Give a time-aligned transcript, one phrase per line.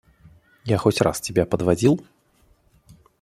[0.65, 2.03] Я хоть раз тебя подводил?